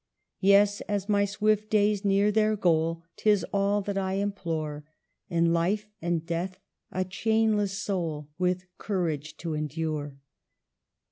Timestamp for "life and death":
5.53-6.57